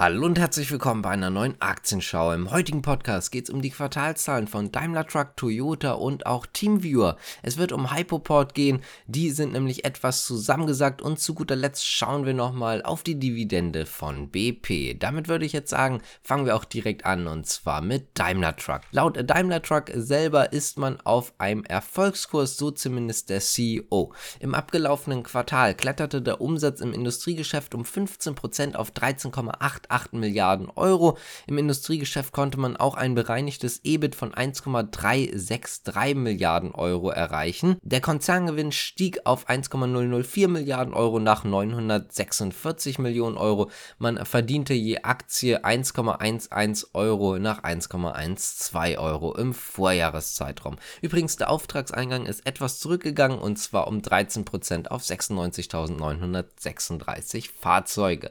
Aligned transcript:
Hallo 0.00 0.26
und 0.26 0.38
herzlich 0.38 0.70
willkommen 0.70 1.02
bei 1.02 1.10
einer 1.10 1.28
neuen 1.28 1.60
Aktienschau. 1.60 2.32
Im 2.32 2.52
heutigen 2.52 2.82
Podcast 2.82 3.32
geht 3.32 3.48
es 3.48 3.50
um 3.50 3.62
die 3.62 3.70
Quartalzahlen 3.70 4.46
von 4.46 4.70
Daimler 4.70 5.04
Truck, 5.04 5.36
Toyota 5.36 5.94
und 5.94 6.24
auch 6.24 6.46
Teamviewer. 6.46 7.16
Es 7.42 7.56
wird 7.56 7.72
um 7.72 7.92
Hypoport 7.92 8.54
gehen, 8.54 8.84
die 9.08 9.30
sind 9.30 9.54
nämlich 9.54 9.84
etwas 9.84 10.24
zusammengesagt 10.24 11.02
und 11.02 11.18
zu 11.18 11.34
guter 11.34 11.56
Letzt 11.56 11.84
schauen 11.84 12.26
wir 12.26 12.32
nochmal 12.32 12.84
auf 12.84 13.02
die 13.02 13.18
Dividende 13.18 13.86
von 13.86 14.30
BP. 14.30 14.96
Damit 14.96 15.26
würde 15.26 15.44
ich 15.44 15.52
jetzt 15.52 15.70
sagen, 15.70 16.00
fangen 16.22 16.46
wir 16.46 16.54
auch 16.54 16.64
direkt 16.64 17.04
an 17.04 17.26
und 17.26 17.48
zwar 17.48 17.80
mit 17.80 18.16
Daimler 18.16 18.54
Truck. 18.54 18.82
Laut 18.92 19.18
Daimler 19.28 19.62
Truck 19.62 19.90
selber 19.92 20.52
ist 20.52 20.78
man 20.78 21.00
auf 21.00 21.34
einem 21.38 21.64
Erfolgskurs, 21.64 22.56
so 22.56 22.70
zumindest 22.70 23.30
der 23.30 23.40
CEO. 23.40 24.12
Im 24.38 24.54
abgelaufenen 24.54 25.24
Quartal 25.24 25.74
kletterte 25.74 26.22
der 26.22 26.40
Umsatz 26.40 26.82
im 26.82 26.92
Industriegeschäft 26.92 27.74
um 27.74 27.82
15% 27.82 28.76
auf 28.76 28.92
13,8 28.92 29.87
8 29.88 30.12
Milliarden 30.12 30.68
Euro. 30.74 31.16
Im 31.46 31.58
Industriegeschäft 31.58 32.32
konnte 32.32 32.58
man 32.58 32.76
auch 32.76 32.96
ein 32.96 33.14
bereinigtes 33.14 33.80
EBIT 33.84 34.14
von 34.14 34.34
1,363 34.34 36.14
Milliarden 36.14 36.72
Euro 36.72 37.10
erreichen. 37.10 37.76
Der 37.82 38.00
Konzerngewinn 38.00 38.72
stieg 38.72 39.20
auf 39.24 39.48
1,004 39.48 40.48
Milliarden 40.48 40.94
Euro 40.94 41.20
nach 41.20 41.44
946 41.44 42.98
Millionen 42.98 43.36
Euro. 43.36 43.70
Man 43.98 44.24
verdiente 44.24 44.74
je 44.74 45.02
Aktie 45.02 45.64
1,11 45.64 46.86
Euro 46.94 47.38
nach 47.38 47.62
1,12 47.62 48.98
Euro 48.98 49.36
im 49.36 49.54
Vorjahreszeitraum. 49.54 50.76
Übrigens, 51.00 51.36
der 51.36 51.50
Auftragseingang 51.50 52.26
ist 52.26 52.44
etwas 52.46 52.80
zurückgegangen 52.80 53.38
und 53.38 53.58
zwar 53.58 53.86
um 53.88 53.98
13% 53.98 54.88
auf 54.88 55.02
96.936 55.02 57.50
Fahrzeuge. 57.58 58.30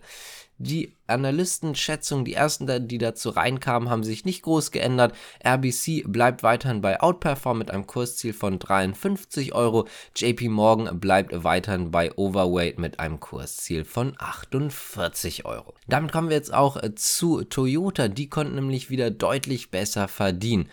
Die 0.59 0.95
Analystenschätzungen, 1.05 2.25
die 2.25 2.34
ersten, 2.34 2.88
die 2.88 2.97
dazu 2.97 3.29
reinkamen, 3.29 3.89
haben 3.89 4.03
sich 4.03 4.25
nicht 4.25 4.41
groß 4.41 4.71
geändert. 4.71 5.13
RBC 5.45 6.03
bleibt 6.08 6.41
weiterhin 6.41 6.81
bei 6.81 7.00
Outperform 7.00 7.59
mit 7.59 7.69
einem 7.69 7.86
Kursziel 7.86 8.33
von 8.33 8.58
53 8.58 9.53
Euro. 9.53 9.88
JP 10.16 10.50
Morgan 10.50 11.00
bleibt 11.00 11.44
weiterhin 11.44 11.91
bei 11.91 12.11
Overweight 12.17 12.80
mit 12.80 13.00
einem 13.00 13.19
Kursziel 13.19 13.85
von 13.85 14.16
48 14.17 15.45
Euro. 15.45 15.75
Damit 15.88 16.11
kommen 16.11 16.30
wir 16.30 16.38
jetzt 16.38 16.53
auch 16.53 16.81
zu 16.95 17.44
Toyota. 17.44 18.08
Die 18.08 18.28
konnten 18.28 18.55
nämlich 18.55 18.89
wieder 18.89 19.11
deutlich 19.11 19.69
besser 19.69 20.08
verdienen. 20.08 20.69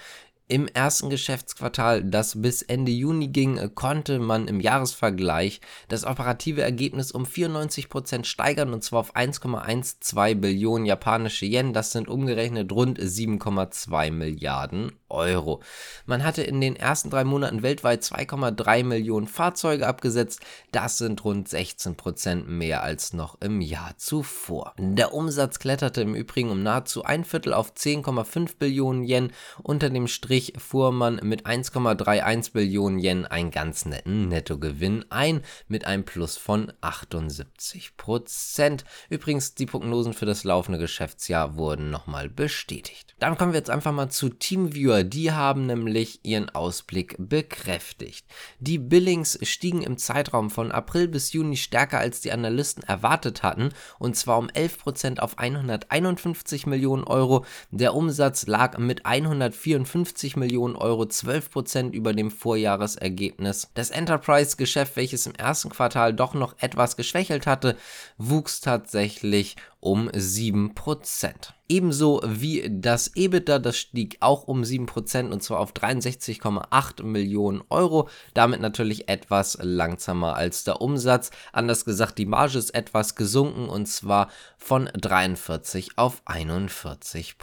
Im 0.54 0.68
ersten 0.68 1.10
Geschäftsquartal, 1.10 2.04
das 2.04 2.40
bis 2.40 2.62
Ende 2.62 2.92
Juni 2.92 3.26
ging, 3.26 3.74
konnte 3.74 4.20
man 4.20 4.46
im 4.46 4.60
Jahresvergleich 4.60 5.60
das 5.88 6.04
operative 6.04 6.62
Ergebnis 6.62 7.10
um 7.10 7.24
94% 7.24 8.24
steigern 8.24 8.72
und 8.72 8.84
zwar 8.84 9.00
auf 9.00 9.16
1,12 9.16 10.36
Billionen 10.36 10.86
japanische 10.86 11.44
Yen. 11.44 11.72
Das 11.72 11.90
sind 11.90 12.06
umgerechnet 12.06 12.70
rund 12.70 13.00
7,2 13.00 14.12
Milliarden 14.12 14.92
Euro. 15.08 15.60
Man 16.06 16.22
hatte 16.24 16.42
in 16.42 16.60
den 16.60 16.76
ersten 16.76 17.10
drei 17.10 17.24
Monaten 17.24 17.62
weltweit 17.62 18.02
2,3 18.02 18.84
Millionen 18.84 19.26
Fahrzeuge 19.26 19.86
abgesetzt. 19.86 20.40
Das 20.70 20.98
sind 20.98 21.24
rund 21.24 21.48
16% 21.48 22.44
mehr 22.44 22.84
als 22.84 23.12
noch 23.12 23.40
im 23.40 23.60
Jahr 23.60 23.96
zuvor. 23.96 24.74
Der 24.78 25.14
Umsatz 25.14 25.58
kletterte 25.58 26.02
im 26.02 26.14
Übrigen 26.14 26.50
um 26.50 26.62
nahezu 26.62 27.04
ein 27.04 27.24
Viertel 27.24 27.54
auf 27.54 27.72
10,5 27.72 28.58
Billionen 28.58 29.04
Yen. 29.04 29.32
Unter 29.62 29.90
dem 29.90 30.06
Strich 30.06 30.43
Strich 30.44 30.60
fuhr 30.60 30.92
man 30.92 31.20
mit 31.22 31.46
1,31 31.46 32.52
Billionen 32.52 32.98
Yen 32.98 33.26
einen 33.26 33.50
ganz 33.50 33.86
netten 33.86 34.28
Nettogewinn 34.28 35.04
ein, 35.08 35.42
mit 35.68 35.86
einem 35.86 36.04
Plus 36.04 36.36
von 36.36 36.72
78 36.80 37.96
Prozent. 37.96 38.84
Übrigens, 39.08 39.54
die 39.54 39.66
Prognosen 39.66 40.12
für 40.12 40.26
das 40.26 40.44
laufende 40.44 40.78
Geschäftsjahr 40.78 41.56
wurden 41.56 41.90
nochmal 41.90 42.28
bestätigt. 42.28 43.14
Dann 43.18 43.38
kommen 43.38 43.52
wir 43.52 43.58
jetzt 43.58 43.70
einfach 43.70 43.92
mal 43.92 44.10
zu 44.10 44.28
Teamviewer. 44.28 45.04
Die 45.04 45.32
haben 45.32 45.66
nämlich 45.66 46.20
ihren 46.24 46.50
Ausblick 46.50 47.16
bekräftigt. 47.18 48.26
Die 48.58 48.78
Billings 48.78 49.38
stiegen 49.42 49.82
im 49.82 49.96
Zeitraum 49.96 50.50
von 50.50 50.72
April 50.72 51.08
bis 51.08 51.32
Juni 51.32 51.56
stärker 51.56 52.00
als 52.00 52.20
die 52.20 52.32
Analysten 52.32 52.82
erwartet 52.82 53.42
hatten, 53.42 53.70
und 53.98 54.16
zwar 54.16 54.38
um 54.38 54.48
11% 54.48 55.20
auf 55.20 55.38
151 55.38 56.66
Millionen 56.66 57.04
Euro. 57.04 57.46
Der 57.70 57.94
Umsatz 57.94 58.46
lag 58.46 58.78
mit 58.78 59.06
154 59.06 60.23
50 60.24 60.36
Millionen 60.36 60.76
Euro, 60.76 61.04
12 61.04 61.50
Prozent 61.50 61.94
über 61.94 62.14
dem 62.14 62.30
Vorjahresergebnis. 62.30 63.70
Das 63.74 63.90
Enterprise-Geschäft, 63.90 64.96
welches 64.96 65.26
im 65.26 65.34
ersten 65.34 65.68
Quartal 65.68 66.14
doch 66.14 66.32
noch 66.32 66.54
etwas 66.60 66.96
geschwächelt 66.96 67.46
hatte, 67.46 67.76
wuchs 68.16 68.62
tatsächlich 68.62 69.56
um 69.84 70.08
7%. 70.08 71.52
Ebenso 71.66 72.20
wie 72.26 72.68
das 72.70 73.16
EBITDA, 73.16 73.58
das 73.58 73.78
stieg 73.78 74.18
auch 74.20 74.46
um 74.46 74.62
7% 74.62 75.30
und 75.30 75.42
zwar 75.42 75.60
auf 75.60 75.72
63,8 75.72 77.02
Millionen 77.02 77.62
Euro. 77.70 78.10
Damit 78.34 78.60
natürlich 78.60 79.08
etwas 79.08 79.56
langsamer 79.62 80.36
als 80.36 80.64
der 80.64 80.82
Umsatz. 80.82 81.30
Anders 81.52 81.86
gesagt, 81.86 82.18
die 82.18 82.26
Marge 82.26 82.58
ist 82.58 82.74
etwas 82.74 83.14
gesunken 83.14 83.70
und 83.70 83.86
zwar 83.86 84.28
von 84.58 84.90
43 84.92 85.96
auf 85.96 86.22
41% 86.26 87.34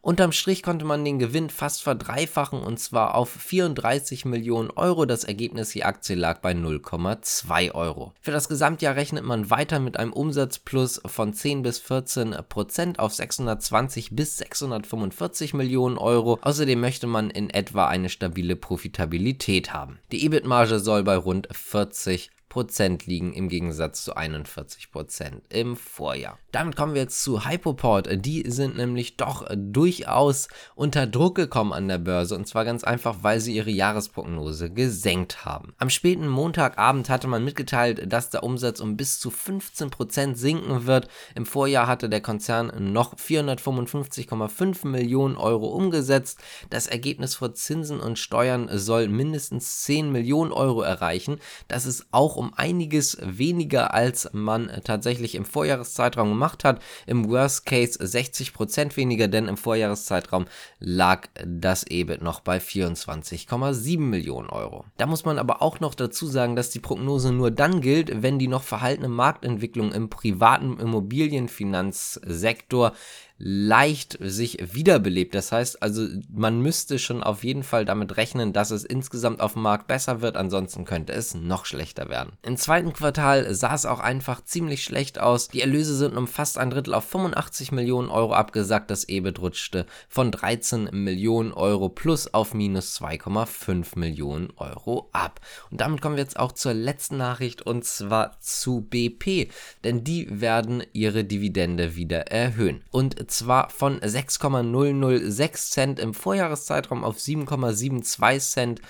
Unterm 0.00 0.32
Strich 0.32 0.62
konnte 0.62 0.84
man 0.84 1.04
den 1.04 1.18
Gewinn 1.18 1.50
fast 1.50 1.82
verdreifachen 1.82 2.60
und 2.60 2.80
zwar 2.80 3.14
auf 3.14 3.30
34 3.30 4.24
Millionen 4.24 4.70
Euro. 4.70 5.06
Das 5.06 5.22
Ergebnis 5.22 5.70
die 5.70 5.84
Aktie 5.84 6.16
lag 6.16 6.40
bei 6.40 6.52
0,2 6.52 7.72
Euro. 7.72 8.14
Für 8.20 8.32
das 8.32 8.48
Gesamtjahr 8.48 8.96
rechnet 8.96 9.24
man 9.24 9.50
weiter 9.50 9.78
mit 9.78 9.96
einem 9.96 10.12
Umsatzplus 10.12 11.02
von 11.06 11.34
10 11.34 11.47
10 11.48 11.62
bis 11.62 11.78
14 11.78 12.36
Prozent 12.50 12.98
auf 12.98 13.14
620 13.14 14.10
bis 14.10 14.36
645 14.36 15.54
Millionen 15.54 15.96
Euro. 15.96 16.38
Außerdem 16.42 16.78
möchte 16.78 17.06
man 17.06 17.30
in 17.30 17.48
etwa 17.48 17.88
eine 17.88 18.10
stabile 18.10 18.54
Profitabilität 18.54 19.72
haben. 19.72 19.98
Die 20.12 20.26
EBIT-Marge 20.26 20.78
soll 20.78 21.04
bei 21.04 21.16
rund 21.16 21.48
40 21.50 22.30
Prozent 22.58 23.06
liegen 23.06 23.32
im 23.34 23.48
Gegensatz 23.48 24.02
zu 24.02 24.16
41 24.16 24.90
Prozent 24.90 25.44
im 25.48 25.76
Vorjahr. 25.76 26.40
Damit 26.50 26.74
kommen 26.74 26.94
wir 26.94 27.02
jetzt 27.02 27.22
zu 27.22 27.44
Hypoport. 27.44 28.08
Die 28.26 28.50
sind 28.50 28.76
nämlich 28.76 29.16
doch 29.16 29.46
durchaus 29.54 30.48
unter 30.74 31.06
Druck 31.06 31.36
gekommen 31.36 31.72
an 31.72 31.86
der 31.86 31.98
Börse 31.98 32.34
und 32.34 32.48
zwar 32.48 32.64
ganz 32.64 32.82
einfach, 32.82 33.18
weil 33.22 33.38
sie 33.38 33.54
ihre 33.54 33.70
Jahresprognose 33.70 34.70
gesenkt 34.70 35.44
haben. 35.44 35.72
Am 35.78 35.88
späten 35.88 36.26
Montagabend 36.26 37.08
hatte 37.08 37.28
man 37.28 37.44
mitgeteilt, 37.44 38.12
dass 38.12 38.30
der 38.30 38.42
Umsatz 38.42 38.80
um 38.80 38.96
bis 38.96 39.20
zu 39.20 39.30
15 39.30 39.90
Prozent 39.90 40.36
sinken 40.36 40.86
wird. 40.86 41.06
Im 41.36 41.46
Vorjahr 41.46 41.86
hatte 41.86 42.08
der 42.08 42.22
Konzern 42.22 42.92
noch 42.92 43.14
455,5 43.14 44.84
Millionen 44.84 45.36
Euro 45.36 45.68
umgesetzt. 45.68 46.40
Das 46.70 46.88
Ergebnis 46.88 47.36
vor 47.36 47.54
Zinsen 47.54 48.00
und 48.00 48.18
Steuern 48.18 48.68
soll 48.72 49.06
mindestens 49.06 49.82
10 49.84 50.10
Millionen 50.10 50.50
Euro 50.50 50.82
erreichen. 50.82 51.38
Das 51.68 51.86
ist 51.86 52.06
auch 52.10 52.34
um 52.34 52.47
einiges 52.54 53.18
weniger, 53.20 53.94
als 53.94 54.30
man 54.32 54.70
tatsächlich 54.84 55.34
im 55.34 55.44
Vorjahreszeitraum 55.44 56.28
gemacht 56.28 56.62
hat. 56.64 56.80
Im 57.06 57.28
Worst 57.28 57.66
Case 57.66 57.98
60% 57.98 58.96
weniger, 58.96 59.28
denn 59.28 59.48
im 59.48 59.56
Vorjahreszeitraum 59.56 60.46
lag 60.78 61.26
das 61.44 61.84
EBIT 61.84 62.22
noch 62.22 62.40
bei 62.40 62.58
24,7 62.58 63.98
Millionen 63.98 64.50
Euro. 64.50 64.84
Da 64.96 65.06
muss 65.06 65.24
man 65.24 65.38
aber 65.38 65.62
auch 65.62 65.80
noch 65.80 65.94
dazu 65.94 66.26
sagen, 66.26 66.56
dass 66.56 66.70
die 66.70 66.80
Prognose 66.80 67.32
nur 67.32 67.50
dann 67.50 67.80
gilt, 67.80 68.22
wenn 68.22 68.38
die 68.38 68.48
noch 68.48 68.62
verhaltene 68.62 69.08
Marktentwicklung 69.08 69.92
im 69.92 70.10
privaten 70.10 70.78
Immobilienfinanzsektor 70.78 72.92
leicht 73.38 74.18
sich 74.20 74.58
wiederbelebt. 74.74 75.34
Das 75.34 75.52
heißt 75.52 75.82
also, 75.82 76.06
man 76.28 76.60
müsste 76.60 76.98
schon 76.98 77.22
auf 77.22 77.44
jeden 77.44 77.62
Fall 77.62 77.84
damit 77.84 78.16
rechnen, 78.16 78.52
dass 78.52 78.70
es 78.70 78.84
insgesamt 78.84 79.40
auf 79.40 79.52
dem 79.52 79.62
Markt 79.62 79.86
besser 79.86 80.20
wird, 80.20 80.36
ansonsten 80.36 80.84
könnte 80.84 81.12
es 81.12 81.34
noch 81.34 81.64
schlechter 81.64 82.08
werden. 82.08 82.32
Im 82.42 82.56
zweiten 82.56 82.92
Quartal 82.92 83.54
sah 83.54 83.74
es 83.74 83.86
auch 83.86 84.00
einfach 84.00 84.44
ziemlich 84.44 84.82
schlecht 84.82 85.20
aus. 85.20 85.48
Die 85.48 85.60
Erlöse 85.60 85.96
sind 85.96 86.16
um 86.16 86.26
fast 86.26 86.58
ein 86.58 86.70
Drittel 86.70 86.94
auf 86.94 87.04
85 87.04 87.70
Millionen 87.70 88.10
Euro 88.10 88.34
abgesackt. 88.34 88.90
Das 88.90 89.08
EBIT 89.08 89.38
rutschte 89.40 89.86
von 90.08 90.32
13 90.32 90.90
Millionen 90.92 91.52
Euro 91.52 91.88
plus 91.88 92.34
auf 92.34 92.54
minus 92.54 93.00
2,5 93.00 93.98
Millionen 93.98 94.52
Euro 94.56 95.08
ab. 95.12 95.40
Und 95.70 95.80
damit 95.80 96.00
kommen 96.00 96.16
wir 96.16 96.22
jetzt 96.22 96.38
auch 96.38 96.52
zur 96.52 96.74
letzten 96.74 97.18
Nachricht 97.18 97.62
und 97.62 97.84
zwar 97.84 98.40
zu 98.40 98.80
BP, 98.80 99.50
denn 99.84 100.02
die 100.02 100.40
werden 100.40 100.82
ihre 100.92 101.24
Dividende 101.24 101.94
wieder 101.94 102.32
erhöhen. 102.32 102.82
Und 102.90 103.27
zwar 103.30 103.70
von 103.70 104.00
6,006 104.02 105.70
Cent 105.70 106.00
im 106.00 106.14
Vorjahreszeitraum 106.14 107.04
auf 107.04 107.16
7,72 107.16 108.38
Cent 108.52 108.80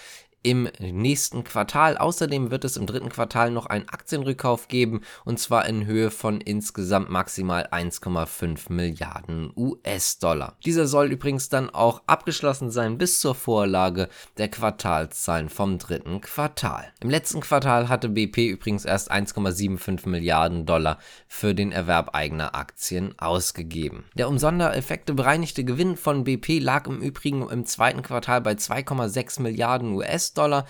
im 0.43 0.69
nächsten 0.79 1.44
Quartal. 1.44 1.99
Außerdem 1.99 2.50
wird 2.50 2.64
es 2.64 2.76
im 2.76 2.87
dritten 2.87 3.08
Quartal 3.08 3.50
noch 3.50 3.67
einen 3.67 3.88
Aktienrückkauf 3.88 4.69
geben 4.69 5.02
und 5.25 5.38
zwar 5.38 5.67
in 5.67 5.87
Höhe 5.87 6.11
von 6.11 6.40
insgesamt 6.40 7.11
maximal 7.11 7.69
1,5 7.70 8.73
Milliarden 8.73 9.52
US-Dollar. 9.56 10.56
Dieser 10.64 10.87
soll 10.87 11.12
übrigens 11.12 11.49
dann 11.49 11.70
auch 11.70 12.02
abgeschlossen 12.06 12.70
sein 12.70 12.99
bis 12.99 13.20
zur 13.20 13.35
Vorlage 13.35 14.08
der 14.37 14.49
Quartalszahlen 14.49 15.49
vom 15.49 15.79
dritten 15.79 16.20
Quartal. 16.20 16.93
Im 17.00 17.11
letzten 17.11 17.41
Quartal 17.41 17.88
hatte 17.88 18.08
BP 18.08 18.49
übrigens 18.49 18.84
erst 18.84 19.11
1,75 19.11 20.08
Milliarden 20.08 20.67
Dollar 20.67 20.99
für 21.26 21.55
den 21.55 21.73
Erwerb 21.73 22.14
eigener 22.14 22.55
Aktien 22.55 23.14
ausgegeben. 23.19 24.05
Der 24.14 24.29
um 24.29 24.38
Sondereffekte 24.38 25.14
bereinigte 25.14 25.64
Gewinn 25.64 25.96
von 25.96 26.25
BP 26.25 26.61
lag 26.61 26.87
im 26.87 27.00
Übrigen 27.00 27.49
im 27.49 27.67
zweiten 27.67 28.02
Quartal 28.02 28.41
bei 28.41 28.52
2,6 28.52 29.43
Milliarden 29.43 29.93
US-Dollar. 30.29 30.67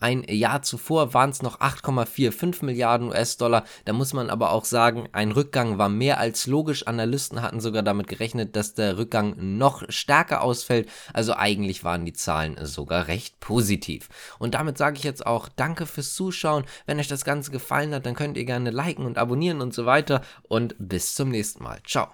Ein 0.00 0.24
Jahr 0.24 0.62
zuvor 0.62 1.14
waren 1.14 1.30
es 1.30 1.42
noch 1.42 1.60
8,45 1.60 2.64
Milliarden 2.64 3.10
US-Dollar. 3.10 3.62
Da 3.84 3.92
muss 3.92 4.12
man 4.12 4.30
aber 4.30 4.50
auch 4.50 4.64
sagen, 4.64 5.08
ein 5.12 5.30
Rückgang 5.30 5.78
war 5.78 5.88
mehr 5.88 6.18
als 6.18 6.48
logisch. 6.48 6.88
Analysten 6.88 7.40
hatten 7.40 7.60
sogar 7.60 7.84
damit 7.84 8.08
gerechnet, 8.08 8.56
dass 8.56 8.74
der 8.74 8.98
Rückgang 8.98 9.36
noch 9.38 9.84
stärker 9.90 10.42
ausfällt. 10.42 10.88
Also 11.12 11.34
eigentlich 11.34 11.84
waren 11.84 12.04
die 12.04 12.14
Zahlen 12.14 12.56
sogar 12.66 13.06
recht 13.06 13.38
positiv. 13.38 14.08
Und 14.40 14.54
damit 14.54 14.76
sage 14.76 14.96
ich 14.96 15.04
jetzt 15.04 15.24
auch 15.24 15.48
Danke 15.48 15.86
fürs 15.86 16.14
Zuschauen. 16.14 16.64
Wenn 16.84 16.98
euch 16.98 17.08
das 17.08 17.24
Ganze 17.24 17.52
gefallen 17.52 17.94
hat, 17.94 18.04
dann 18.04 18.16
könnt 18.16 18.36
ihr 18.36 18.44
gerne 18.44 18.70
liken 18.70 19.06
und 19.06 19.18
abonnieren 19.18 19.60
und 19.60 19.72
so 19.72 19.86
weiter. 19.86 20.22
Und 20.48 20.74
bis 20.80 21.14
zum 21.14 21.28
nächsten 21.28 21.62
Mal. 21.62 21.78
Ciao. 21.86 22.08